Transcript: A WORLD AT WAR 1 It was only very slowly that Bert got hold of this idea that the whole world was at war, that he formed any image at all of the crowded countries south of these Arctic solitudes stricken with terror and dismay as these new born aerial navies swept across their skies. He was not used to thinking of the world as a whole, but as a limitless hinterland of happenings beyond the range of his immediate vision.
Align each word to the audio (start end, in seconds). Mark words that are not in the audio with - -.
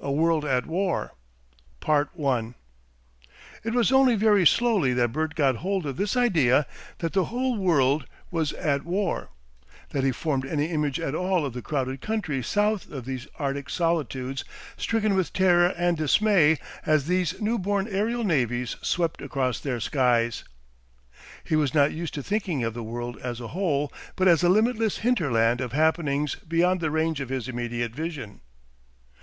A 0.00 0.12
WORLD 0.12 0.44
AT 0.44 0.66
WAR 0.66 1.14
1 1.82 2.54
It 3.64 3.72
was 3.72 3.90
only 3.90 4.16
very 4.16 4.46
slowly 4.46 4.92
that 4.92 5.12
Bert 5.14 5.34
got 5.34 5.56
hold 5.56 5.86
of 5.86 5.96
this 5.96 6.14
idea 6.14 6.66
that 6.98 7.14
the 7.14 7.24
whole 7.32 7.56
world 7.56 8.04
was 8.30 8.52
at 8.52 8.84
war, 8.84 9.30
that 9.88 10.04
he 10.04 10.12
formed 10.12 10.44
any 10.44 10.66
image 10.66 11.00
at 11.00 11.14
all 11.14 11.46
of 11.46 11.54
the 11.54 11.62
crowded 11.62 12.02
countries 12.02 12.46
south 12.46 12.90
of 12.90 13.06
these 13.06 13.28
Arctic 13.38 13.70
solitudes 13.70 14.44
stricken 14.76 15.14
with 15.16 15.32
terror 15.32 15.72
and 15.74 15.96
dismay 15.96 16.58
as 16.84 17.06
these 17.06 17.40
new 17.40 17.58
born 17.58 17.88
aerial 17.88 18.24
navies 18.24 18.76
swept 18.82 19.22
across 19.22 19.58
their 19.58 19.80
skies. 19.80 20.44
He 21.44 21.56
was 21.56 21.72
not 21.72 21.92
used 21.94 22.12
to 22.12 22.22
thinking 22.22 22.62
of 22.62 22.74
the 22.74 22.82
world 22.84 23.16
as 23.22 23.40
a 23.40 23.48
whole, 23.56 23.90
but 24.16 24.28
as 24.28 24.42
a 24.42 24.50
limitless 24.50 24.98
hinterland 24.98 25.62
of 25.62 25.72
happenings 25.72 26.34
beyond 26.34 26.80
the 26.82 26.90
range 26.90 27.22
of 27.22 27.30
his 27.30 27.48
immediate 27.48 27.92
vision. 27.94 28.42